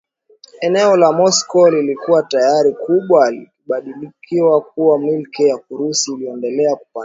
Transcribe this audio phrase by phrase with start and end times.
[0.61, 6.99] eneo la Moscow lilikuwa tayari kubwa likabadilika kuwa Milki ya Kirusi iliyoendelea kupanuka katika